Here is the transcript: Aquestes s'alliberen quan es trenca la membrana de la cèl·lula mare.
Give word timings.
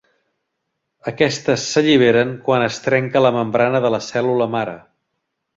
Aquestes 1.11 1.67
s'alliberen 1.73 2.33
quan 2.49 2.67
es 2.71 2.81
trenca 2.89 3.25
la 3.27 3.35
membrana 3.39 3.83
de 3.87 3.95
la 3.97 4.03
cèl·lula 4.11 4.49
mare. 4.59 4.79